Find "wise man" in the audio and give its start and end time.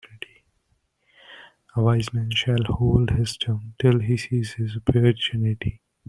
1.83-2.31